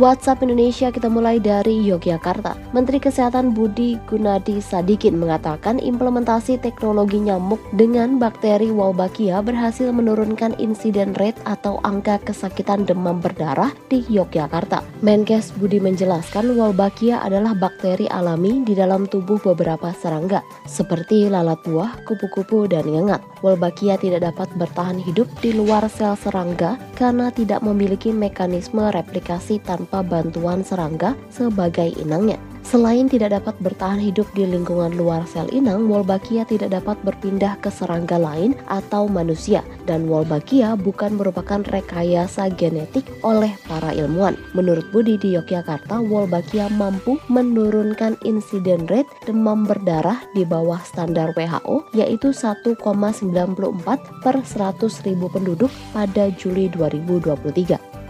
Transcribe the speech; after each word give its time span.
WhatsApp 0.00 0.40
Indonesia 0.40 0.88
kita 0.88 1.12
mulai 1.12 1.36
dari 1.36 1.76
Yogyakarta. 1.84 2.56
Menteri 2.72 2.96
Kesehatan 2.96 3.52
Budi 3.52 4.00
Gunadi 4.08 4.56
Sadikin 4.56 5.20
mengatakan 5.20 5.76
implementasi 5.76 6.56
teknologi 6.56 7.20
nyamuk 7.20 7.60
dengan 7.76 8.16
bakteri 8.16 8.72
Wolbachia 8.72 9.44
berhasil 9.44 9.92
menurunkan 9.92 10.56
insiden 10.56 11.12
rate 11.20 11.36
atau 11.44 11.76
angka 11.84 12.16
kesakitan 12.24 12.88
demam 12.88 13.20
berdarah 13.20 13.68
di 13.92 14.00
Yogyakarta. 14.08 14.80
Menkes 15.04 15.52
Budi 15.60 15.76
menjelaskan 15.76 16.56
Wolbachia 16.56 17.20
adalah 17.20 17.52
bakteri 17.52 18.08
alami 18.08 18.64
di 18.64 18.72
dalam 18.72 19.04
tubuh 19.04 19.44
beberapa 19.44 19.92
serangga 19.92 20.40
seperti 20.64 21.28
lalat 21.28 21.60
buah, 21.68 22.00
kupu-kupu, 22.08 22.64
dan 22.64 22.88
ngengat. 22.88 23.31
Wolbachia 23.42 23.98
tidak 23.98 24.22
dapat 24.32 24.48
bertahan 24.54 25.02
hidup 25.02 25.26
di 25.42 25.50
luar 25.50 25.90
sel 25.90 26.14
serangga 26.14 26.78
karena 26.94 27.28
tidak 27.34 27.60
memiliki 27.66 28.14
mekanisme 28.14 28.86
replikasi 28.94 29.58
tanpa 29.58 30.00
bantuan 30.06 30.62
serangga 30.62 31.18
sebagai 31.28 31.90
inangnya. 31.98 32.51
Selain 32.62 33.10
tidak 33.10 33.34
dapat 33.36 33.58
bertahan 33.58 33.98
hidup 33.98 34.24
di 34.32 34.46
lingkungan 34.46 34.94
luar 34.94 35.26
sel 35.26 35.50
inang, 35.50 35.90
Wolbachia 35.90 36.46
tidak 36.46 36.72
dapat 36.72 36.96
berpindah 37.02 37.58
ke 37.58 37.68
serangga 37.68 38.16
lain 38.16 38.54
atau 38.70 39.10
manusia 39.10 39.66
dan 39.84 40.06
Wolbachia 40.06 40.78
bukan 40.78 41.18
merupakan 41.18 41.60
rekayasa 41.68 42.54
genetik 42.54 43.04
oleh 43.26 43.50
para 43.66 43.90
ilmuwan. 43.92 44.38
Menurut 44.54 44.88
Budi 44.94 45.18
di 45.18 45.34
Yogyakarta, 45.34 46.00
Wolbachia 46.06 46.70
mampu 46.70 47.18
menurunkan 47.26 48.16
insiden 48.22 48.86
rate 48.86 49.10
demam 49.26 49.66
berdarah 49.66 50.22
di 50.32 50.46
bawah 50.46 50.80
standar 50.86 51.34
WHO 51.34 51.92
yaitu 51.98 52.30
1,94 52.30 52.78
per 54.22 54.34
100 54.38 55.06
ribu 55.06 55.26
penduduk 55.28 55.70
pada 55.90 56.30
Juli 56.38 56.70
2023. 56.70 58.01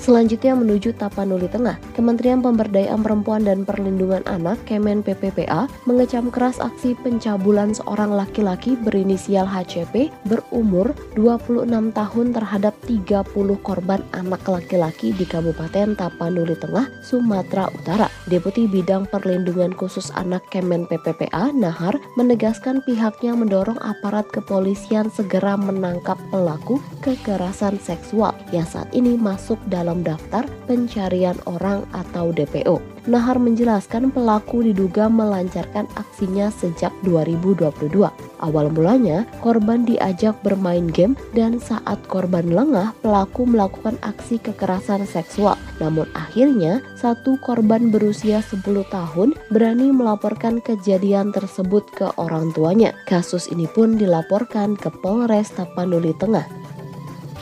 Selanjutnya 0.00 0.56
menuju 0.56 0.96
Tapanuli 0.96 1.44
Tengah, 1.44 1.76
Kementerian 1.92 2.40
Pemberdayaan 2.40 3.04
Perempuan 3.04 3.44
dan 3.44 3.68
Perlindungan 3.68 4.24
Anak 4.24 4.56
Kemen 4.64 5.04
PPPA 5.04 5.68
mengecam 5.84 6.32
keras 6.32 6.56
aksi 6.56 6.96
pencabulan 7.04 7.76
seorang 7.76 8.08
laki-laki 8.08 8.80
berinisial 8.80 9.44
HCP 9.44 10.08
berumur 10.24 10.96
26 11.20 11.68
tahun 11.92 12.26
terhadap 12.32 12.72
30 12.88 13.28
korban 13.60 14.00
anak 14.16 14.40
laki-laki 14.48 15.12
di 15.12 15.28
Kabupaten 15.28 15.92
Tapanuli 15.92 16.56
Tengah, 16.56 16.88
Sumatera 17.04 17.68
Utara. 17.68 18.08
Deputi 18.24 18.64
Bidang 18.64 19.04
Perlindungan 19.04 19.76
Khusus 19.76 20.08
Anak 20.16 20.48
Kemen 20.48 20.88
PPPA, 20.88 21.52
Nahar, 21.52 22.00
menegaskan 22.16 22.80
pihaknya 22.88 23.36
mendorong 23.36 23.76
aparat 23.84 24.24
kepolisian 24.32 25.12
segera 25.12 25.60
menangkap 25.60 26.16
pelaku 26.32 26.80
kekerasan 27.04 27.76
seksual 27.82 28.32
yang 28.48 28.64
saat 28.64 28.88
ini 28.96 29.18
masuk 29.18 29.60
dalam 29.66 29.89
dalam 29.90 30.06
daftar 30.06 30.46
pencarian 30.70 31.34
orang 31.50 31.82
atau 31.90 32.30
DPO. 32.30 32.78
Nahar 33.10 33.42
menjelaskan 33.42 34.14
pelaku 34.14 34.62
diduga 34.62 35.10
melancarkan 35.10 35.90
aksinya 35.98 36.46
sejak 36.54 36.94
2022. 37.02 38.06
Awal 38.38 38.70
mulanya, 38.70 39.26
korban 39.42 39.82
diajak 39.82 40.38
bermain 40.46 40.86
game 40.86 41.18
dan 41.34 41.58
saat 41.58 41.98
korban 42.06 42.54
lengah, 42.54 42.94
pelaku 43.02 43.50
melakukan 43.50 43.98
aksi 44.06 44.38
kekerasan 44.38 45.10
seksual. 45.10 45.58
Namun 45.82 46.06
akhirnya, 46.14 46.86
satu 46.94 47.34
korban 47.42 47.90
berusia 47.90 48.38
10 48.46 48.62
tahun 48.94 49.34
berani 49.50 49.90
melaporkan 49.90 50.62
kejadian 50.62 51.34
tersebut 51.34 51.82
ke 51.90 52.06
orang 52.14 52.54
tuanya. 52.54 52.94
Kasus 53.10 53.50
ini 53.50 53.66
pun 53.66 53.98
dilaporkan 53.98 54.78
ke 54.78 54.86
Polres 55.02 55.50
Tapanuli 55.50 56.14
Tengah. 56.14 56.46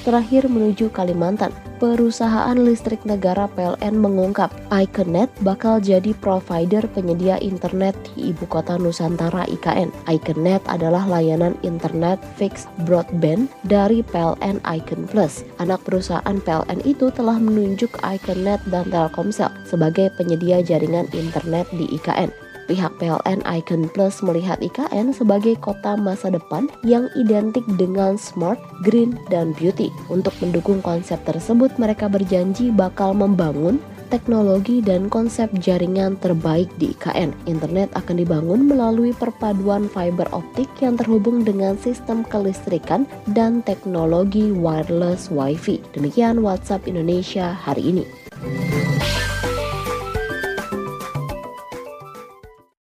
Terakhir 0.07 0.49
menuju 0.49 0.89
Kalimantan, 0.89 1.53
perusahaan 1.79 2.59
listrik 2.59 3.01
negara 3.07 3.47
PLN 3.55 3.95
mengungkap 3.97 4.51
Iconet 4.75 5.31
bakal 5.47 5.79
jadi 5.79 6.11
provider 6.19 6.85
penyedia 6.91 7.39
internet 7.39 7.95
di 8.13 8.35
ibu 8.35 8.45
kota 8.51 8.75
Nusantara 8.77 9.47
IKN. 9.47 9.95
Iconet 10.11 10.61
adalah 10.67 11.07
layanan 11.07 11.55
internet 11.63 12.19
fixed 12.37 12.67
broadband 12.83 13.47
dari 13.71 14.03
PLN 14.03 14.59
Icon 14.67 15.07
Plus. 15.07 15.47
Anak 15.63 15.87
perusahaan 15.87 16.39
PLN 16.43 16.83
itu 16.83 17.15
telah 17.15 17.39
menunjuk 17.39 17.95
Iconet 18.03 18.61
dan 18.69 18.91
Telkomsel 18.91 19.49
sebagai 19.65 20.11
penyedia 20.19 20.61
jaringan 20.61 21.07
internet 21.15 21.71
di 21.73 21.87
IKN. 21.95 22.48
Pihak 22.69 23.01
PLN 23.01 23.41
Icon 23.49 23.89
Plus 23.89 24.21
melihat 24.21 24.61
IKN 24.61 25.17
sebagai 25.17 25.57
kota 25.57 25.97
masa 25.97 26.29
depan 26.29 26.69
yang 26.85 27.09
identik 27.17 27.65
dengan 27.81 28.21
smart, 28.21 28.61
green, 28.85 29.17
dan 29.33 29.57
beauty. 29.57 29.89
Untuk 30.13 30.37
mendukung 30.45 30.85
konsep 30.85 31.17
tersebut, 31.25 31.73
mereka 31.81 32.13
berjanji 32.13 32.69
bakal 32.69 33.17
membangun 33.17 33.81
teknologi 34.09 34.81
dan 34.81 35.07
konsep 35.13 35.49
jaringan 35.61 36.17
terbaik 36.19 36.69
di 36.81 36.97
IKN. 36.97 37.33
Internet 37.45 37.93
akan 37.97 38.17
dibangun 38.21 38.61
melalui 38.69 39.13
perpaduan 39.13 39.87
fiber 39.89 40.27
optik 40.33 40.69
yang 40.81 40.97
terhubung 40.97 41.45
dengan 41.45 41.77
sistem 41.77 42.25
kelistrikan 42.27 43.05
dan 43.37 43.61
teknologi 43.65 44.51
wireless 44.51 45.29
Wi-Fi. 45.29 45.81
Demikian 45.97 46.41
WhatsApp 46.41 46.89
Indonesia 46.89 47.53
hari 47.53 47.93
ini. 47.93 48.05